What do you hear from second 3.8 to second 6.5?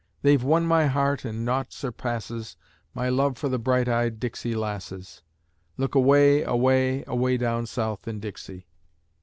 eyed Dixie lasses; Look away,